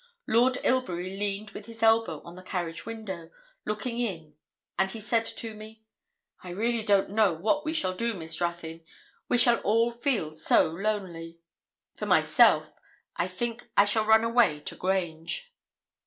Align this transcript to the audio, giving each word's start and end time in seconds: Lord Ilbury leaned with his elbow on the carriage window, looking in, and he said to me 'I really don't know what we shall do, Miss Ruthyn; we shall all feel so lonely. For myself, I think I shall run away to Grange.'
Lord 0.25 0.57
Ilbury 0.63 1.15
leaned 1.15 1.51
with 1.51 1.67
his 1.67 1.83
elbow 1.83 2.23
on 2.23 2.33
the 2.33 2.41
carriage 2.41 2.87
window, 2.87 3.29
looking 3.65 3.99
in, 3.99 4.33
and 4.75 4.89
he 4.89 4.99
said 4.99 5.25
to 5.27 5.53
me 5.53 5.83
'I 6.43 6.49
really 6.53 6.81
don't 6.81 7.11
know 7.11 7.33
what 7.33 7.63
we 7.63 7.71
shall 7.71 7.93
do, 7.93 8.15
Miss 8.15 8.41
Ruthyn; 8.41 8.83
we 9.29 9.37
shall 9.37 9.59
all 9.59 9.91
feel 9.91 10.31
so 10.33 10.65
lonely. 10.71 11.37
For 11.97 12.07
myself, 12.07 12.71
I 13.17 13.27
think 13.27 13.69
I 13.77 13.85
shall 13.85 14.03
run 14.05 14.23
away 14.23 14.61
to 14.61 14.75
Grange.' 14.75 15.53